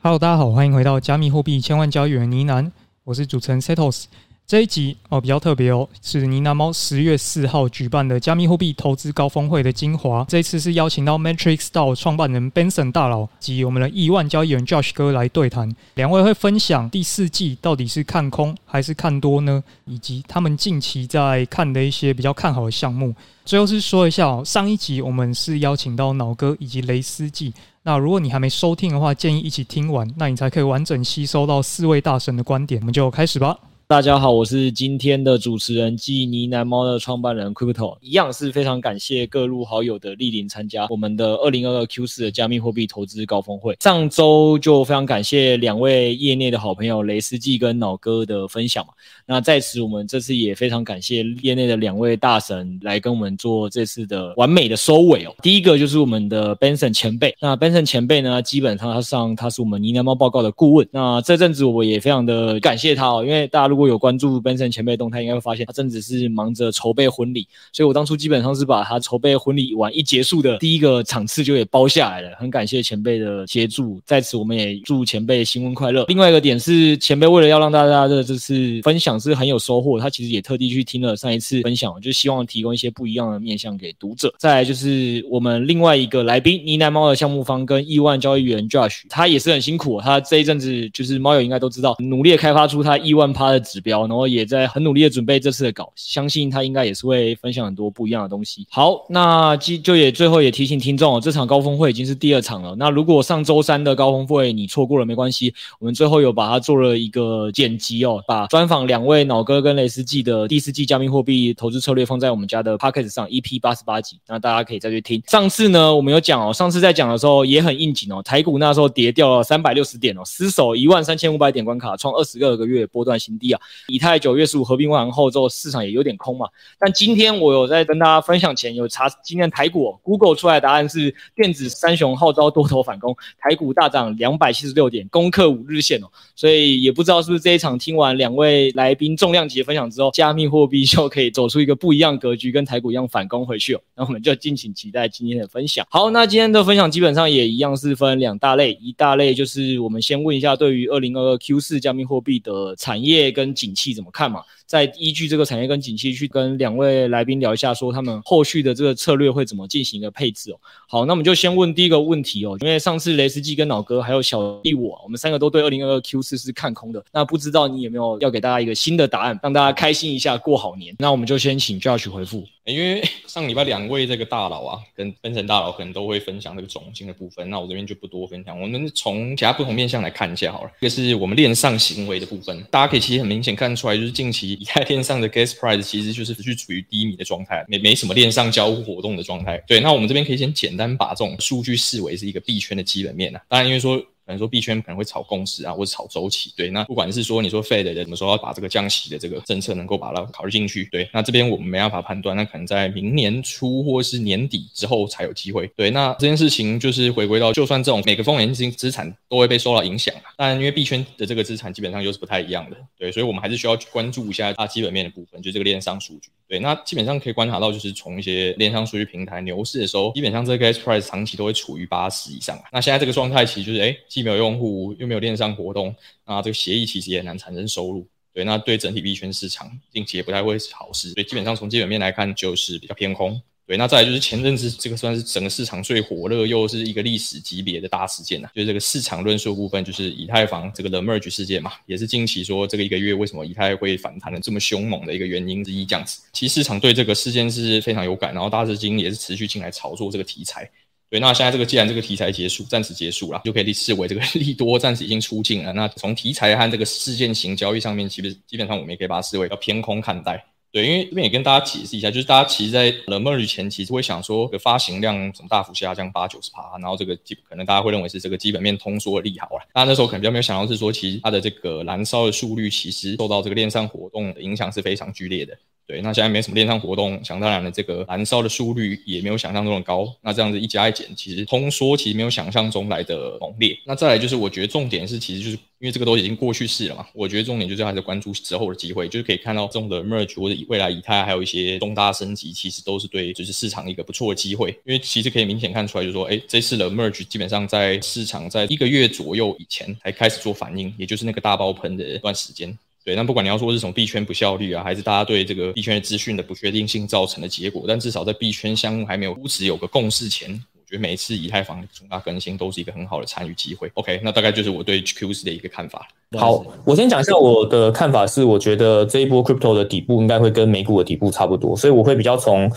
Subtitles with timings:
[0.00, 2.70] Hello，大家好，欢迎回到加密货币千万交易员呢喃，
[3.02, 4.04] 我是主持人 Setos。
[4.46, 10.24] 这一集哦比较特别哦，是呢喃猫十月四号举办的加密货币投资高峰会的精华。
[10.28, 19.62] 这一次是邀请到 Matrix DAO 创办人 Benson 大佬及我们的亿万交易员 Josh 哥来对谈，两位会分享第四季到底是看空还是看多呢？
[19.84, 23.12] 以及他们近期在看的一些比较看好的项目。
[23.44, 27.52] 最后是说一下哦，上一集我们是邀请到脑哥以及雷斯记。
[27.88, 32.78] 那如果你还没收听的话，建议一起听完，那你才可以完整吸收到四位大神的观点。
[32.82, 33.58] 我们就开始吧。
[33.88, 43.74] 大家好，我是今天的主持人，即呢喃猫的创办人 Crypto，一样是非常感谢各路好友的莅临参加我们的二零二二 Q 四的加密货币投资高峰会。
[43.80, 48.92] 上周就非常感谢两位业内的好朋友雷斯记跟脑哥的分享嘛。
[49.24, 55.34] 那在此我们这次也非常感谢业内的两位大神来跟我们做这次的完美的收尾哦。
[55.42, 60.86] 第一个就是我们的 Benson 前辈，那 Benson 前辈呢，基本上他上他是我们呢喃猫报告的顾问。
[60.92, 76.04] 那这阵子我也非常的感谢他哦，因为大陆如果有关注 Benson 前辈动态，应该会发现他正只是忙着筹备婚礼，所以我当初基本上是把他筹备婚礼完一结束的第一个场次就给包下来了，很感谢前辈的协助，在此我们也祝前辈新婚快乐。
[76.08, 84.34] 另外一个点是，前辈为了要让大家的这次分享是很有收获，他其实也特地去听了上一次分享，就希望提供一些不一样的面向给读者。
[84.38, 93.98] 再来就是我们另外一个来宾呢喃猫的项目方跟亿万交易员 Josh，他也是很辛苦，他这一阵子就是猫友应该都知道，努力开发出他亿万趴的指标。
[94.08, 98.66] 然后也在很努力的准备这次的稿，相信他应该也是会分享很多不一样的东西。
[98.70, 102.74] 好，那就也最后也提醒听众哦，这场高峰会已经是第二场了。
[102.76, 115.22] 那如果上周三的高峰会你错过了没关系，我们最后有把它做了一个剪辑哦，把专访两位脑哥跟雷斯记的第四季加密货币投资策略放在我们家的 Podcast 上 EP 八十八集，那大家可以再去听。
[115.26, 123.57] 上次呢，我们有讲哦，上次在讲的时候也很应景哦，台股那时候跌掉了三百六十点哦，失守一万三千五百点关卡，创二十二个月波段新低啊。
[123.88, 126.46] 以太九月十五合并完后之后，市场也有点空嘛。
[126.78, 136.06] 但今天我有在跟大家分享前有查今天台股，Google 出来的答案是电子三雄号召多头反攻，台股大涨两百七十六点，攻克五日线哦。
[136.34, 143.80] 所以也不知道是不是这一场听完两位来宾重量级的分享之后，加密货币就可以走出一个不一样格局，跟台股一样反攻回去哦。
[143.96, 145.86] 那我们就敬请期待今天的分享。
[145.90, 154.42] 好，那今天的分享基本上也一样是分两大类，一大类就是我们先问一下对于二零二二 Q 四加密货币的产业跟景气怎么看嘛。
[154.66, 160.58] 再依据这个产业跟景气去跟两位来宾聊一下，说他们后续的这个策略会怎么进行一个配置哦。
[160.86, 167.02] 好，那我们就先问第一个问题哦，因为上次雷司机跟老哥还有小弟我，我们三个都对二零二二 Q 四是看空的。
[167.12, 170.94] 那不知道你有没有要给大家一个新的答案，让大家开心一下，过好年？
[170.98, 172.44] 那我们就先请 Josh 回复。
[172.68, 178.60] 因为 上礼拜两位这个大佬啊，跟分成大佬可能都会分享这个总经的部分，那我这边就不多分享。
[178.60, 180.70] 我们从其他不同面向来看一下好了。
[180.80, 189.56] 一个是我们链上行为的部分，大家可以其实很明显看出来，就是近期以太链上的 gas price 其实就是持续处于低迷的状态，没没什么链上交互活动的状态。
[189.66, 193.40] 对，那我们这边可以先简单把这种数据视为是一个币圈的基本面啊。
[193.48, 194.04] 当然，因为说。
[194.28, 196.68] 可能说币圈可能会炒共识啊，或者炒周期，对。
[196.68, 201.08] 那不管是说你说 Fed 的什么时候要把这个降息的这个政策能够把它考虑进去，对。
[201.14, 205.90] 那这边我们没办法判断，那可能在明年初或是年底之后才有机会，对。
[205.90, 213.10] 那这件事情就是回归到，就算这种每个风险性资产都会被受到影响，但因为币圈的这个资产基本上又是不太一样的，对。
[213.10, 216.28] 所以我们还是需要去关注一下它基本面的部分，就这个链上数据。
[216.48, 222.58] 对，那基本上可以观察到，就是从一些链上数据平台牛市的时候，基本上这个 gas price 长期都会处于八十以上。
[222.72, 228.08] 那现在这个状态其实就是，哎，既没有用户，又没有链上活动，那这个协议其实也难产生收入。
[228.32, 231.10] 对，那对整体币圈市场近期也不太会是好事。
[231.10, 233.42] 所以基本上从基本面来看，就是比较偏空。
[233.68, 246.22] 对，那再来就是前阵子这个算是整个市场最火热，又是一个历史级别的大事件呐、就是这个市场论述部分，就是以太坊这个 The Merge 事件嘛，也是近期说这个一个月为什么以太会反弹的这么凶猛的一个原因之一，这样子。
[246.32, 250.66] 其实市场对这个事件是非常有感，然后大资金也是持续进来炒作这个题材。
[251.10, 255.74] 对，那现在这个既然这个题材结束，暂时结束了，就可以视为这个利多暂时已经出尽了。
[255.74, 260.42] 那从题材和这个事件型交易上面，其实基本上我们也可以把它视为要偏空看待。
[260.70, 269.66] 对，因为这边也跟大家解释一下，就是大家其实，在 The Merge 前，其实会想说，个发行量怎么大幅下降八九十趴，然后这个基可能大家会认为是这个基本面通缩的利好了。
[269.72, 275.56] 大家那时候可能比较没有想到是说，其实它的这个燃烧的速率，其实受到这个链上活动的影响是非常剧烈的。
[275.88, 280.14] 对，那现在没什么链上活动，想当然的，这个燃烧的速率也没有想象中的高。
[280.20, 283.74] 那这样子一加一减，其实通缩其实没有想象中来的猛烈。
[283.86, 287.06] 那再来就是，我觉得重点是，其实就是因为这个都已经过去式了嘛。
[287.14, 294.68] 我觉得重点就是还是关注之后的机会，就是可以看到这种的 merge 或者未来以太还有一些重大升级，其实都是对就是市场一个不错的机会。
[294.84, 302.76] 因为其实可以明显看出来，就是说，哎，这次的 merge 基本上在市场在一个月左右以前才开始做反应，也就是那个大爆喷的一段时间。
[303.08, 313.90] 对，那不管你要说是从币圈不效率啊，还是大家对这个币圈的资讯的不确定性造成的结果，但至少在币圈项目还没有估值有个共识前，我觉得每一次以太坊重大更新都是一个很好的参与机会。
[313.94, 316.06] OK，那大概就是我对 Q 四的一个看法。
[316.36, 322.70] 好，我先讲一下我的看法是，我觉得这一波 Crypto 的底部应该会跟美股的底部差不多，所以我会比较从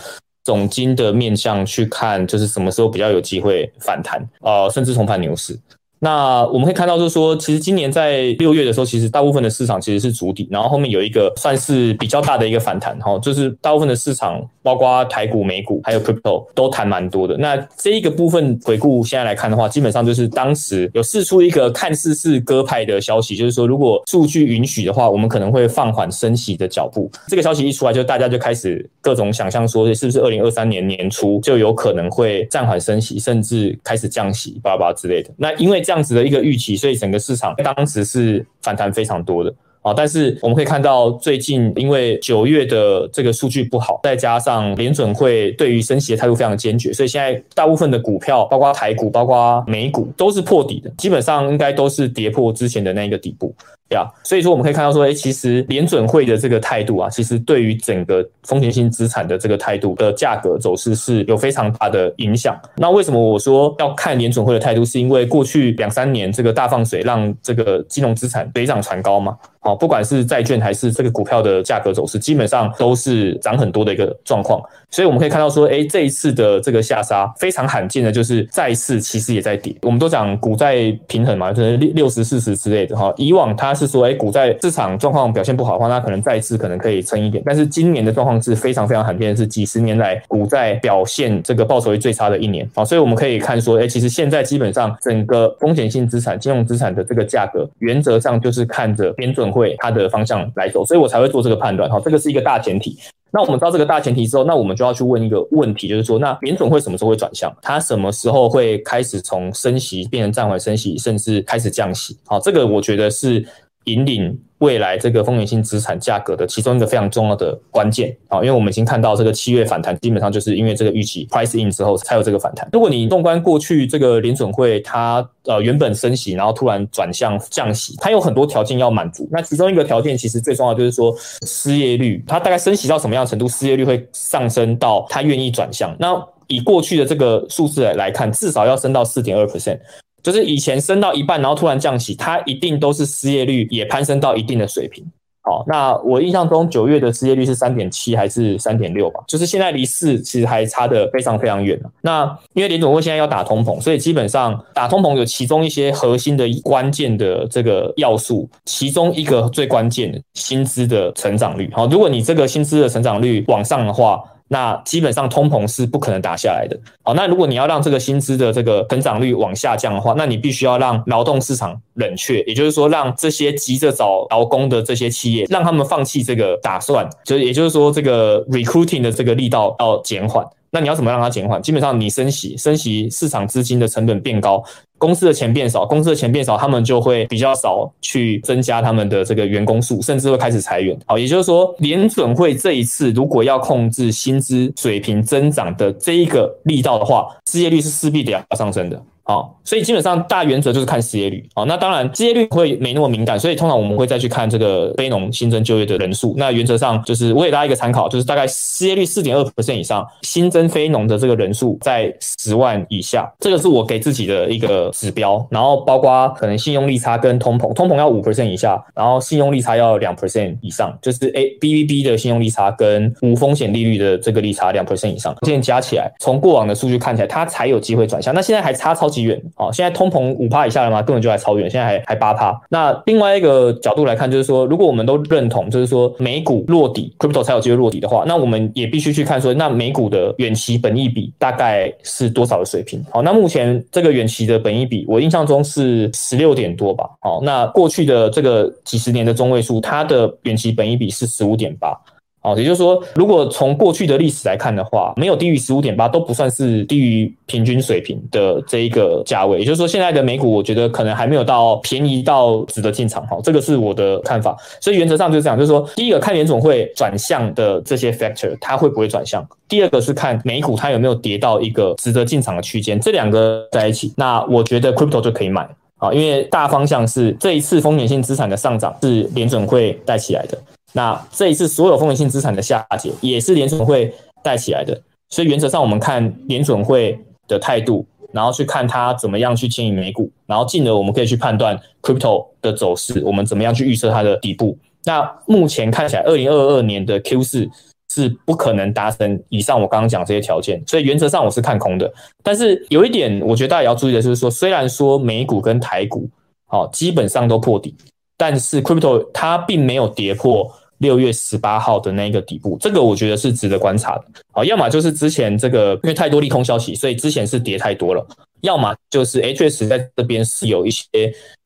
[0.44, 5.60] 总经的面向去看，就是什么时候比较有机会反弹、呃，甚至重返牛市。
[6.04, 17.36] 那我们可以看到，就是说，其实今年在六月的时候，其实大部分的市场其实是筑底，然后后面有一个算是比较大的一个反弹，哈，就是大部分的市场，包括台股、美股还有 crypto 都弹蛮多的。
[17.36, 27.08] 那这一个部分回顾现在来看的话，基本上就是当时有释出一个看似是鸽派的消息，就是说如果数据允许的话，我们可能会放缓升息的脚步。
[27.28, 35.30] 这个消息一出来，就大家就开始各种想象，说是不是二零二三年年初就有可能会暂缓升息，甚至开始降息，巴拉巴之类的。
[35.36, 35.91] 那因为这。
[35.92, 39.92] 这样子的一个预期，所以整个市场当时是反弹非常多的啊。
[39.94, 53.54] 但是我们可以看到，最近因为九月的这个数据不好，再加上联准会对于升息的态度非常坚决，所以现在大部分的股票，包括台股、包括美股，都是破底的，基本上应该都是跌破之前的那个底部。
[53.92, 62.58] Yeah, 所以说我们可以看到说，哎，其实联准会的这个态度啊，其实对于整个风险性资产的这个态度的价格走势是有非常大的影响。
[62.76, 64.82] 那为什么我说要看联准会的态度？
[64.82, 69.36] 是因为过去两三年这个大放水，让这个金融资产水涨船高嘛。
[69.60, 74.60] 好，不管是债券还是这个股票的价格走势，基本上都是涨很多的一个状况。
[74.92, 79.74] 所以我们可以看到说，哎，这一次的这个下杀非常罕见的，就是债市其实也在跌。
[79.80, 83.10] 我们都讲股债平衡嘛，就是六六十四十之类的哈。
[83.16, 87.42] 以往它是说，哎，股债市场状况表现不好的话，那可能债市可能可以撑一点。
[87.46, 92.68] 但是今年的状况是非常非常罕见，是几十年来股债表现这个报酬率最差的一年。
[92.74, 101.88] 啊，所以我们可以看说，哎，其实现在基本上整个风险性资产、金融资产的这个价格，原则上就是看着联准会它的方向来走，所以我才会做这个判断。
[101.88, 102.98] 哈，这个是一个大前提。
[103.32, 107.50] 那我们知道这个大前提之后，那我们就要去问一个问题，就是说，那联准会什么时候会转向？
[107.62, 112.16] 它什么时候会开始从升息变成暂缓升息，甚至开始降息？
[112.26, 113.44] 好，这个我觉得是
[113.84, 114.38] 引领。
[114.58, 122.68] 未来这个风险性资产价格的其中一个非常重要的关键啊，因为我们已经看到这个七月反弹，基本上就是因为这个预期 price in 之后才有这个反弹。
[122.72, 129.28] 如果你纵观过去这个联准会，它呃原本升息，然后突然转向降息，它有很多条件要满足。
[129.32, 131.12] 那其中一个条件其实最重要就是说
[131.44, 135.92] 失业率，它大概升息到什么样程度，失业率会上升到它愿意转向。
[135.98, 139.80] 那以过去的这个数字来来看，至少要升到四点二 percent。
[140.22, 145.04] 就是以前升到一半，然后突然降息，它一定都是失业率也攀升到一定的水平。
[145.44, 149.20] 好，那我印象中九月的失业率是三点七还是三点六吧？
[149.26, 151.90] 就是现在离四其实还差得非常非常远了。
[152.02, 152.22] 那
[152.54, 161.68] 因为联准会现在要打通膨，所以基本上打通膨有其中一些核心的关键的这个要素，其中一个最关键的薪资的成长率。
[161.72, 166.78] 好，如果你这个薪资的成长率往上的话，那基本上通膨是不可能打下来的。
[167.02, 180.46] 好，那如果你要让这个薪资的这个成长率往下降的话，那你必须要让劳动市场冷却，也就是说，让这些急着找劳工的这些企业，让他们放弃这个打算，就也就是说，这个 recruiting 的这个力道要减缓。
[180.74, 181.60] 那你要怎么让它减缓？
[181.60, 184.64] 基本上你升息，升息市场资金的成本变高，
[184.96, 190.98] 公司的钱变少，公司的钱变少，他们就会比较少去增加他们的这个员工数，甚至会开始裁员。
[191.06, 199.02] 好，也就是说，联准会这一次如果要控制薪资水平增长的这一个力道的话，失业率是势必得要上升的。
[199.24, 201.48] 好，所以基本上大原则就是看失业率。
[201.54, 206.34] 好，那当然失业率会没那么敏感，所以通常我们会再去看这个非农新增就业的人数。
[206.36, 215.46] 那原则上就是我给大家一个参考，就是大概失业率四点二 percent 以上，新增非农的这个人数在十万以下，这个是我给自己的一个指标。
[215.50, 228.34] 然后包括可能信用利差跟通膨，通膨要五%以下，然后信用利差要两%以上，就是 A B B B 的信用利差跟无风险利率的这个利差两%以上，现在加起来，从过往的数据看起来，它才有机会转向。
[228.34, 229.70] 那现在还差超级远啊！
[229.70, 231.02] 现在通膨五趴以下了吗？
[231.02, 232.58] 根本就还超远，现在还还八趴。
[232.70, 243.04] 那另外一个角度来看，就是说，如果我们都认同，就是说美股落底，crypto 才有机会落底的话，那我们也必须去看说，那美股的远期本益比大概是多少的水平？
[243.10, 247.08] 好，那目前这个远期的本益比，我印象中是十六点多吧。
[247.20, 251.96] 好，那过去的这个几十年的中位数，它的远期本益比是十五点八。
[252.42, 259.60] 哦，也就是说，如果从过去的历史来看的话，没有低于十五点八都不算是低于平均水平的这一个价位。
[259.60, 263.24] 也就是说，现在的美股我觉得可能还没有到便宜到值得进场。
[263.28, 264.56] 哈，这个是我的看法。
[264.80, 272.98] 所以原则上就是这样，就是说，第一个看联总会转向的这些 factor，它会不会转向；第二个是看美股它有没有跌到一个值得进场的区间。
[273.00, 275.62] 这两个在一起，那我觉得 crypto 就可以买
[275.98, 280.58] 啊，因为大方向是这一次风险性资产的上涨是联准会带起来的。
[280.92, 287.18] 那这一次所有风险性资产的下跌也是联准会带起来的，所以原则上我们看联准会
[287.48, 294.76] 的态度，然后去看它怎么样去牵引美股，然后进而我们可以去判断 crypto 的走势，我们怎么样去预测它的底部。
[295.04, 297.70] 那目前看起来，二零二二年的 Q 四
[298.12, 302.12] 是不可能达成以上我刚刚讲这些条件，所以原则上我是看空的。
[302.42, 306.28] 但是有一点，我觉得大家也要注意的就是说，虽然说美股跟台股
[306.66, 307.94] 好基本上都破底，
[308.36, 310.70] 但是 crypto 它并没有跌破。
[311.02, 314.24] 六月十八号的那个底部，这个我觉得是值得观察的。
[314.52, 318.24] 好，要么就是之前这个因为太多利空消息，所以之前是跌太多了；
[318.62, 321.06] 要么就是 HS 在这边是有一些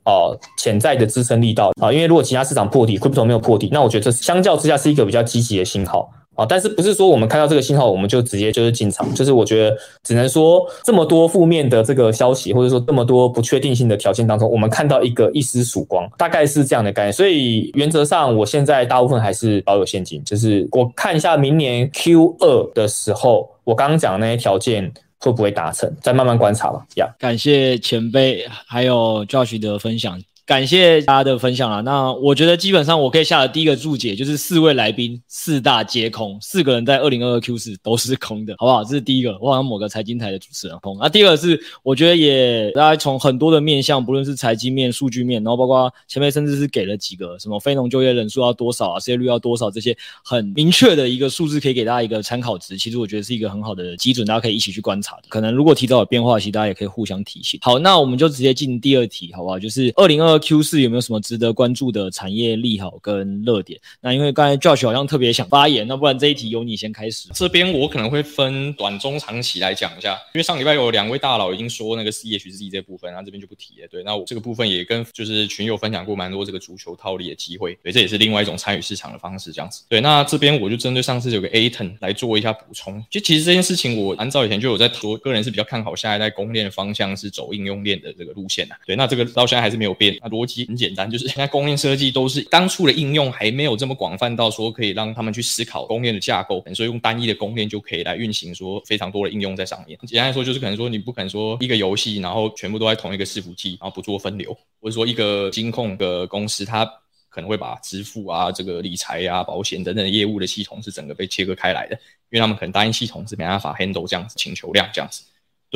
[0.05, 1.93] 哦潜在的支撑力道啊。
[1.93, 6.11] 因为如果其他市场破底，Crypto 没有破底，那我觉得这相较之下是一个比较积极的信号。
[6.37, 9.12] 啊，但是不是说我们看到这个信号，我们就直接就是进场？
[9.14, 17.12] 就是我觉得只能说这么多负面的这个消息，或者说这么多不确定性的条件当中，我们看到一个一丝曙光，大概是这样的概念。
[17.12, 26.85] 所以原则上，我现在大部分还是保有现金，就是我看一下明年 Q 二的时候，我刚刚讲的那些条件会不会达成，再慢慢观察吧。
[26.97, 30.21] 呀，感谢前辈还有 Josh 的分享。
[30.47, 31.81] 感谢大家的分享啊。
[31.81, 38.85] 那我觉得基本上我可以下的第一个注解就是四位来宾四大皆空，四个人在二零二二 Q 四都是空的，好不好？
[38.85, 39.37] 这是第一个。
[39.41, 40.97] 我好像某个财经台的主持人空。
[41.00, 52.79] 那第二个是我觉得也大家从很多的面向，不论是财经面、数据面，然后包括前面甚至是给了几个什么非农就业人数要多少啊，失业率要多少这些很明确的一个数字，可以给大家一个参考值。
[52.79, 55.23] 其实我觉得是一个很好的基准，大家可以一起去观察的。
[55.29, 57.59] 可能如果提早有变化，其实大家也可以互相提醒。
[57.62, 59.59] 好，那我们就直接进第二题，好不好？
[59.59, 63.81] 就是二零二 Q 四有没有什么值得关注的产业利好跟热点？
[64.00, 67.28] 那因为刚才 Josh 好像特别想发言，那不然这一题由你先开始。
[67.35, 73.88] 这边我可能会分短中长期来讲一下，因为上礼拜有两位大佬已经说那个 CHZ 这部分，那这边就不提了。
[73.88, 79.85] 对，那我这个部分也跟就是群友分享过蛮多这个足球套利的机会，对，这也是另外一种参与市场的方式，这样子。
[79.88, 83.05] 对，那这边我就针对上次有个 Aton 来做一下补充。
[83.11, 88.76] 就其实这件事情，我按照以前就有在说，个人是比较看好下一代公链的方向是走应用链的这个路线啊。
[88.87, 99.99] 对，那这个到现在还是没有变，逻辑很简单，就是现在公链设计都是当初的应用还没有这么广泛到说可以让他们去思考公链的架构，所以用单一的公链就可以来运行说非常多的应用在上面。
[100.06, 106.85] 简单来说，就是可能说你不可能说一个游戏，然后全部都在同一个伺服器，然后不做分流，或者说一个金控的公司，它
[107.28, 111.95] 可能会把支付啊、这个理财啊、保险等等业务的系统是整个被切割开来的，
[112.30, 115.23] 因为他们可能单一系统是没办法 handle 这样子请求量这样子。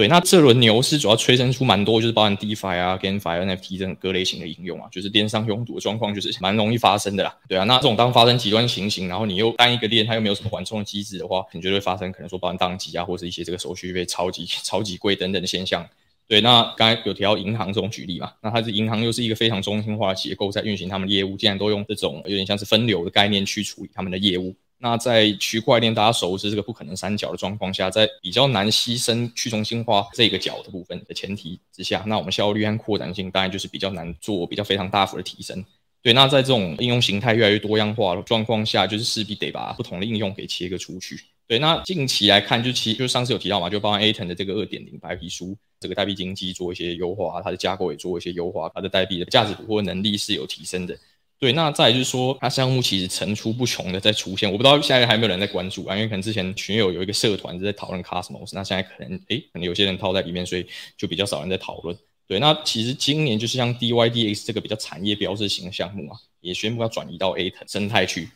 [0.01, 7.37] 对，那这轮牛市主要催生出蛮多，就是包含 DeFi 啊、GameFi、NFT 这种各类型的应用啊，就是链上拥堵的状况，就是蛮容易发生的啦。
[7.47, 15.87] 对啊，那这种当发生极端情形，然后你又单一个链，它又没有什么缓冲的机制的话，你就会发生可能说包含宕机啊，或者一些这个手续费超级 超级贵等等的现象。
[16.27, 24.57] 对，那刚才有提到银行这种举例嘛，那它是银行又是一个非常中心化的结构在运行他们业务，竟然都用这种有点像是分流的概念去处理他们的业务。
[24.83, 35.65] 那在区块链大家熟知这个不可能三角的状况下，在比较难牺牲去中心化这个角的部分的前提之下，那我们效率和扩展性当然就是比较难做比较非常大幅的提升。
[36.03, 41.21] 对，那在这种应用形态越来越多样化的状况下，就是势必得把不同的应用给切割出去。
[41.47, 50.97] 对，那近期来看，就其就上次有提到嘛，就包含 Aton 的这个二点零白皮书，这个代币经济做一些优化，它的架构也做一些优化，它的代币的价值或能力是有提升的。
[51.41, 55.97] 对，那再就是说，它项目其实层出不穷的在出现，我不知道现在还有没有人在关注啊？
[55.97, 60.67] 因为可能之前群友有一个社团是在讨论 Cosmos，那现在可能诶，可能有些人套在里面，所以
[60.99, 61.97] 就比较少人在讨论。
[62.27, 68.29] 对，那其实今年就是像 DYDX 这个比较产业标志型的项目啊，也宣布要转移到 AT 生态去。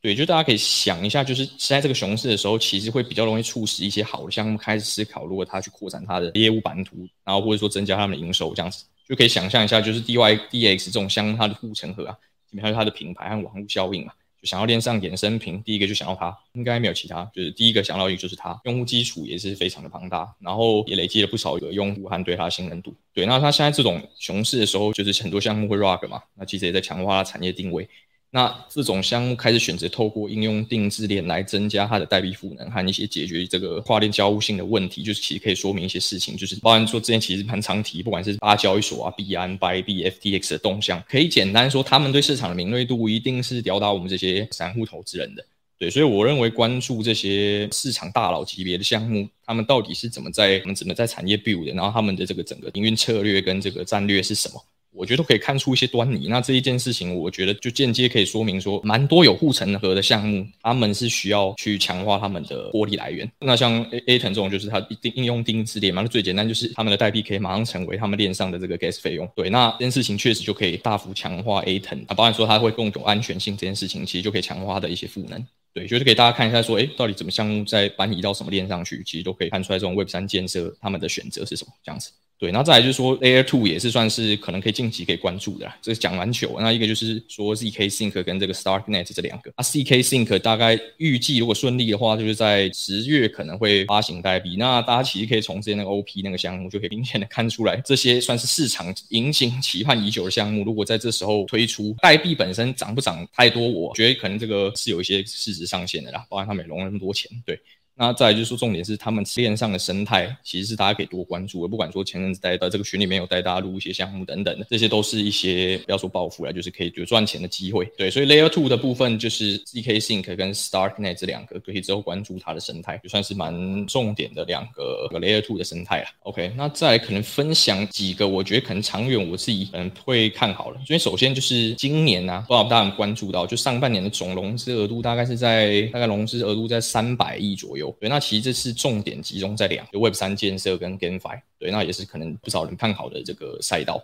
[0.00, 12.16] 对，就大家可以想一下，就是现在这个熊市的时候，其实会比较容易促使一些好的项目开始思考，如果他去扩展他的业务版图，然后或者说增加他们的营收这样子，就可以想象一下，就是 DYDX 这种相它的护城河啊。
[12.60, 22.94] 还有它的品牌和网络效应嘛，就想要链上衍生品，第一个就想要它，应该没有其他，就是第一个想到的就是它，用户基础也是非常的庞大，然后也累积了不少的用户和对它信任度。
[23.14, 27.88] 对，那它现在这种熊市的时候，就是很多项目会 rug 嘛，那其实也在强化它产业定位。
[28.34, 45.44] 那这种项目开始选择透过应用定制链来增加它的代币赋能和一些解决这个跨链交互性的问题，就是其实可以说明一些事情，就是包含说之前其实蛮常提，不管是八交易所啊、币安、b y b FTX 的动向，可以简单说，他们对市场的敏锐度一定是吊打我们这些散户投资人的。
[45.78, 54.64] 对，所以我认为关注这些市场大佬级别的项目，他们到底是怎么在他们怎么在产业 build 的，然后他们的这个整个营运策略跟这个战略是什么？
[54.94, 56.28] 我觉得都可以看出一些端倪。
[56.28, 63.30] 那这一件事情，我觉得就间接可以说明说，蛮多有护城河的项目，他们是需要去强化他们的获利来源。
[63.40, 69.28] 那像 aaton 这种，就是它一定应用定制链嘛，那最简单就是他们的代币可以马上成为他们链上的这个 gas 费用。
[69.34, 75.44] 对，那这件事情确实就可以大幅强化 Atom 啊，包含说它会更有安全性这件事情，其实就可以强化它的一些赋能。
[75.74, 82.10] 对，就是给大家看一下说，诶，到底怎么项目在搬移到什么链上去，其实都可以看出来这种 Web 三建设他们的选择是什么这样子。
[82.38, 85.78] 对，然后再来就是说，Layer Two 也是算是可能可以近期可以关注的啦。
[85.80, 89.52] 这个讲蛮久，那一个就是说 ZK Sync 跟这个 Starknet 这两个。
[89.54, 94.56] 啊，ZK Sync 大概预计如果顺利的话，就是在十月可能会发行代币。
[94.58, 107.60] 那大家其实可以从之前那个 OP 那个项目就可以明显的看出来，这些算是市场引颈期盼已久的项目，如果在这时候推出，代币本身涨不涨太多，我觉得可能这个是有一些市值上限的啦，包含他美容那么多钱，对。
[108.02, 111.68] 那再来就是说，重点是他们链上的生态，其实是大家可以多关注的。
[111.68, 117.84] 不管说前阵子带到这个群里面有带大家录一些项目等等的，这些都是一些不要说暴富了，就是可以有赚钱的机会。
[117.96, 126.08] 对，所以 Layer Two 的部分就是 ZK Sync 跟 Starknet 这两个，可以之后关注它的生态，就算是蛮重点的两个 Layer Two 的生态了。
[126.24, 130.80] OK，那再来可能分享几个，我觉得可能长远我自己可能会看好了。
[130.84, 137.91] 所以首先就是今年呢、啊，不知道大家有没有关注到，就上半年的总融资额度大概是在大概融资额度在三百亿左右。
[138.00, 144.02] 对，那其实这是重点集中在两个 Web 三建设跟 GameFi，对，那也是可能不少人看好的这个赛道。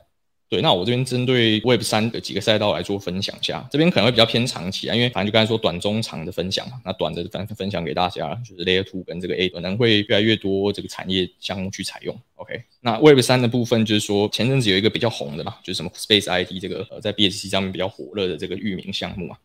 [0.50, 12.18] 对，那我这边针对 Web 三的几个赛道来做分享一下，这边可能会比较偏长期啊，因为反正就刚才说短中长的分享嘛，那短的分分享给大家，就是 Layer Two 跟这个 A 可能会越来越多这个产业项目去采用。
[12.36, 19.38] OK，那 Web 三的部分就是说前阵子有一个比较红的嘛，就是什么 Space ID 这个呃在 BSC 上面比较火热的这个域名项目啊。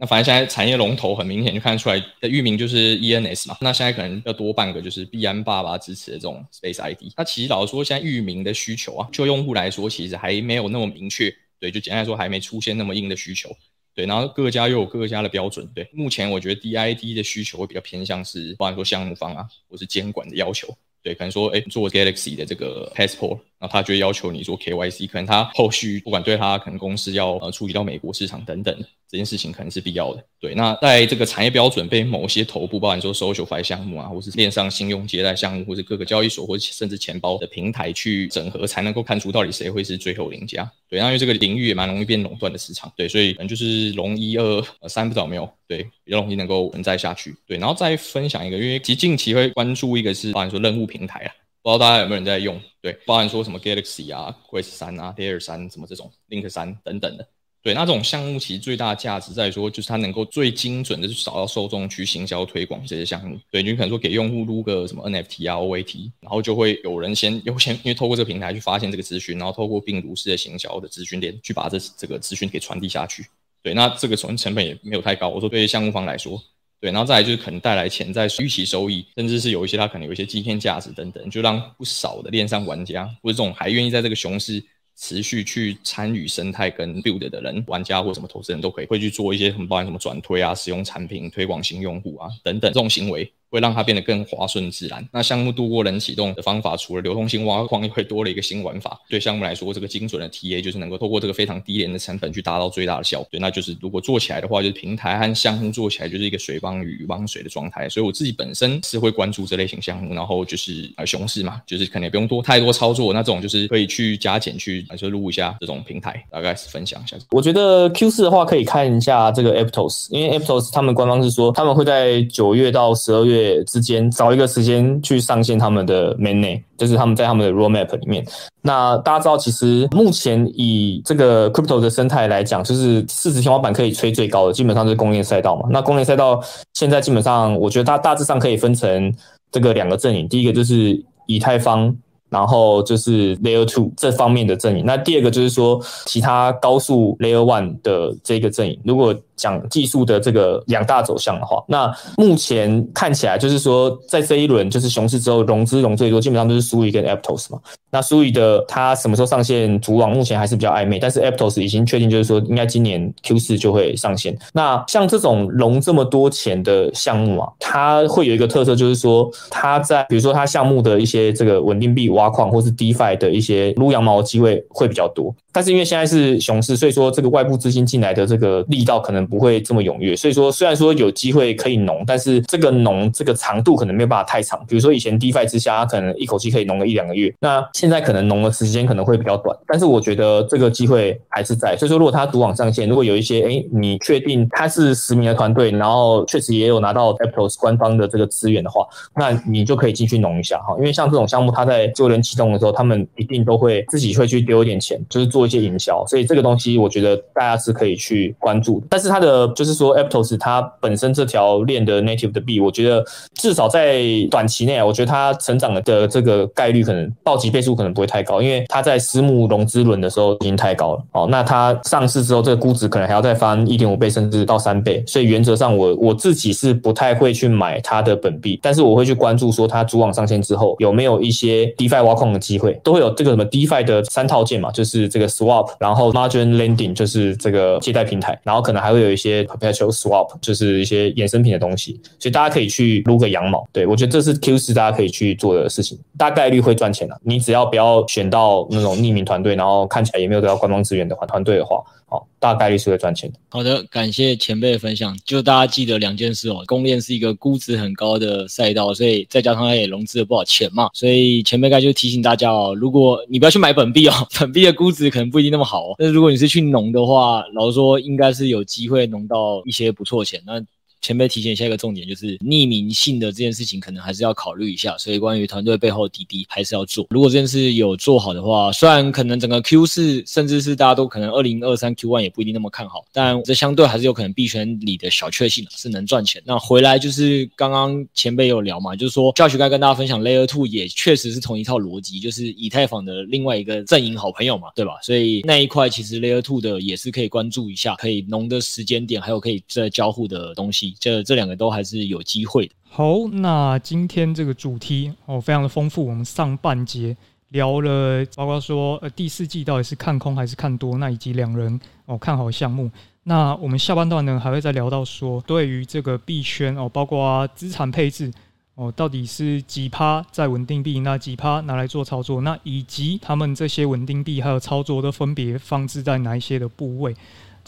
[0.00, 7.12] 那反正现在产业龙头很明显就看得出来的域名就是 ENS 嘛，那现在可能要多半个就是币安爸爸支持的这种 Space ID。
[7.16, 11.34] 那其实老实说，现在域名的需求啊，就用户来说，其实还没有那么明确。
[11.60, 13.50] 对，就简单来说，还没出现那么硬的需求。
[13.92, 15.68] 对，然后各家又有各家的标准。
[15.74, 20.68] 对，目前我觉得 DID 的需求会比较偏向是，包含说项目方啊，或是监管的要求。
[21.02, 28.76] 对，可能说，哎，做 Galaxy 的这个 Passport，然后他就要求你做 KYC，可能他后续不管对他可能公司要呃处理到美国市场等等。
[29.10, 30.54] 这件事情可能是必要的，对。
[30.54, 40.70] 那在这个产业标准被某些头部，包含说 SocialFi 项目啊，或是链上信用借贷项目，或是各个交易所，或者甚至钱包的平台去整合，才能够看出到底谁会是最后赢家。
[40.90, 47.34] 对，那因为这个领域也蛮容易变垄断的市场，对，所以可能就是龙一二三不倒没有，对，比较容易能够存在下去。
[47.46, 51.30] 对，然后再分享一个，因为其实近期会关注一个是包含说任务平台啊，
[51.62, 52.60] 不知道大家有没有人在用？
[52.80, 57.28] 对，包含说什么 Galaxy 啊、Quest 三啊、Air 三什么这种 Link 三等等的。
[57.60, 63.36] 对，那这种项目其实最大的价值在说，就是它能够最精准的去找到受众去行销推广这些项目。
[63.50, 73.26] 对，你可能说给用户撸个什么 NFT 啊、OAT，然后就会有人先 优先，因为透过这个平台去发现这个资讯，然后透过病毒式的行销的资讯链去把这这个资讯给传递下去。
[73.60, 75.28] 对，那这个从成本也没有太高。
[75.28, 76.40] 我说对于项目方来说，
[76.80, 84.62] 对，然后再来就是可能带来潜在预期收益，甚至是有一些它可能有一些基片价值等等，就让不少的链上玩家或者这种还愿意在这个熊市。
[85.00, 93.32] 持续去参与生态跟 build 的人、玩家或什么投资人都可以会去做一些什么，包含什么转推啊、使用产品、推广新用户啊等等这种行为。
[93.50, 95.06] 会让它变得更滑顺自然。
[95.12, 98.98] 那项目度过冷启动的方法，除了流动性挖矿，又会多了一个新玩法。
[99.08, 103.28] 对项目来说，这个精准的 TA 就是能够透过这个非常低廉的成本去达到最大的效果。
[103.30, 107.88] 对，那就是如果做起来的话，就是平台和项目做起来就是一个水帮鱼，帮水的状态。
[107.88, 117.16] 所以我自己本身是会关注这类型项目，然后就是呃熊市嘛，就是可能也不用多太多操作，那这种就是可以去加减去来说录一下这种平台，大概是分享一下。
[117.30, 124.10] 我觉得 Q 四的话可以看一下这个 Aptos，因为 Aptos 他们官方是说他们会在九月到十二月之间。
[124.10, 128.24] 找一个时间去上线他们的 mainnet，就是他们在他们的 roadmap 里面。
[128.62, 135.68] 那大家知道，其实目前以这个 crypto 的生态来讲，就是市值天花板可以吹最高的，基本上是公链赛道嘛。
[135.70, 136.42] 那公链赛道
[136.74, 139.14] 现在基本上，我觉得它大致上可以分成
[139.50, 140.28] 这个两个阵营。
[140.28, 141.96] 第一个就是以太坊。
[142.30, 148.78] 然后就是 Layer Two 这方面的阵营，那第二个就是说其他高速 Layer One 的这个阵营。
[148.84, 157.58] 如果讲技术的这个两大走向的话，那目前看起来就是说，在这一轮就是熊市之后融资融最多，基本上都是 Sui 跟 Aptos 嘛。
[157.90, 164.36] 那 Sui 的它什么时候上线主网，目前还是比较暧昧，但是 Aptos 已经确定，就是说应该今年 Q 四就会上线。
[164.52, 172.08] 那像这种融这么多钱的项目啊，它会有一个特色，就是说它在比如说它项目的一些这个稳定币。
[172.08, 180.14] 挖矿或是 DeFi 的一些撸羊毛机会会比较多，但是因为现在是熊市，所以说这个外部资金进来的这个力道可能不会这么踊跃。
[180.16, 184.58] 所以说虽然说有机会可以农，但是这个农这个长度可能没有办法太长。
[184.68, 189.56] 比如说以前 DeFi 之下，它可能一口气可以农个一两个月，那现在可能农的时间可能会比较短。
[189.66, 191.76] 但是我觉得这个机会还是在。
[191.76, 200.74] 所以说如果它独网上线，如果有一些哎，你确定它是实名的团队，然后确实也有拿到 Aptos 官方的这个资源的话，那你就可以进去农一下哈。
[200.78, 208.86] 因为像这种项目，它在就人启动的时候，他们一定都会自己会去丢一点钱，就是做一些营销，所以这个东西我觉得大家是可以去关注的。
[208.90, 213.04] 但是它的就是说，Aptos 它本身这条链的 native 的币，我觉得
[213.34, 221.26] 至少在短期内啊，我觉得它成长的这个概率可能暴击倍数可能不会太高，因为它在私募融资轮的时候已经太高了哦。
[221.30, 243.66] 那它上市之后，这个估值可能还要再翻一点五倍甚至到三倍，所以原则上我我自己是不太会去买它的本币，但是我会去关注说它主网上线之后有没有一些 DeFi 挖矿的机会都会有这个什么 DeFi 的三套件嘛，就是这个 Swap，然后 Margin Lending 就是这个借贷平台，然后可能还会有有一些 Perpetual Swap，就是一些衍生品的东西，所以大家可以去撸个羊毛。
[243.72, 247.18] 对，我觉得这是 Q 四大家可以去做的事情，大概率会赚钱的。
[247.24, 251.82] 你只要不要选到那种匿名团队，然后看起来也没有得到官方资源的话，团队的话。
[252.10, 253.38] 好，大概率是会赚钱的。
[253.50, 255.14] 好的，感谢前辈的分享。
[255.26, 265.94] 就大家记得两件事哦，公链是一个估值很高的赛道，所以再加上它也融资了不少钱嘛，所以前辈该就提醒大家哦，如果你不要去买本币哦， 本币的估值可能不一定那么好哦。
[265.98, 270.42] 但是如果你是去农的话，老实说应该是有机会农到一些不错钱。
[270.46, 270.58] 那
[271.00, 274.96] 前辈提醒下一个重点就是匿名性的这件事情，可能还是要考虑一下。
[274.98, 277.06] 所以关于团队背后滴滴还是要做。
[277.10, 286.42] 如果这件事有做好的话，虽然可能整个 Q 四甚至是大家都可能二零二三 Q one 也不一定那么看好，但这相对还是有可能币圈里的小确幸是能赚钱。
[286.44, 294.92] 那回来就是刚刚前辈有聊嘛，就是说 Josh 该跟大家分享 Layer Two 也确实是同一套逻辑，就是以太坊的另外一个阵营好朋友嘛，对吧？
[295.02, 300.87] 所以那一块其实 Layer Two 的也是可以关注一下，可以浓的时间点，还有可以在交互的东西。
[300.98, 302.74] 这这两个都还是有机会的。
[302.88, 306.06] 好，那今天这个主题哦，非常的丰富。
[306.06, 307.16] 我们上半节
[307.50, 312.90] 聊了，包括说呃第四季到底是看空还是看多，那以及两人哦看好项目。
[313.24, 318.32] 那我们下半段呢，还会再聊到说，对于这个币圈哦，包括资产配置
[318.74, 327.14] 哦，到底是几趴在稳定币，那几趴拿来做操作，那以及他们这些稳定币还有操作都分别放置在哪一些的部位。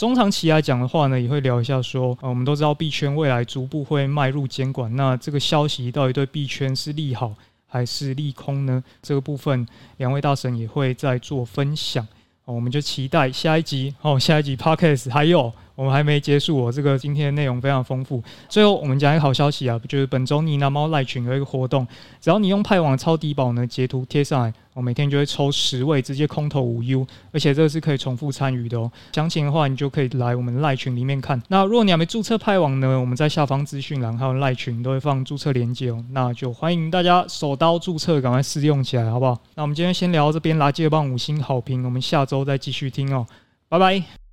[0.01, 7.35] 中长期来讲的话呢，也会聊一下说，呃，我们都知道币圈未来逐步会迈入监管，那这个消息到底对币圈是利好
[7.67, 8.83] 还是利空呢？
[9.03, 12.03] 这个部分两位大神也会再做分享，
[12.47, 15.53] 哦，我们就期待下一集哦，下一集 Podcast 还有。
[15.75, 18.23] 我们还没结束哦，这个今天的内容非常丰富。
[18.49, 21.87] 最后，我们讲一个好消息啊，就是本周呢喃猫赖群有一个活动，
[22.21, 28.91] 只要你用派网超低保呢截图贴上来，我每天就会抽十位直接空投五 U，而且这个是可以重复参与的哦。
[29.13, 31.41] 详情的话，你就可以来我们赖群里面看。
[31.49, 36.05] 那如果你还没注册派网呢，我们在下方资讯栏还有赖群都会放注册链接哦。
[36.11, 39.39] 那就欢迎大家手刀注册，赶快试用起来，好不好？
[39.55, 43.27] 那我们今天先聊到这边，垃圾帮五星好评，我们下周再继续听哦，
[43.69, 44.30] 拜拜。